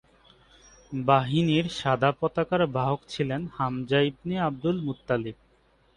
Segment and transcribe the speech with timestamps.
[0.91, 5.37] বাহিনীর সাদা পতাকার বাহক ছিলেন হামজা ইবনে আবদুল মুত্তালিব।